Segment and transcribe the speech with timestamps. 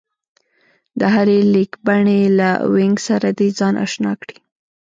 [0.99, 4.37] د هرې لیکبڼې له وينګ سره دې ځان اشنا کړي